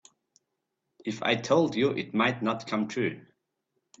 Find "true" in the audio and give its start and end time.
2.87-3.23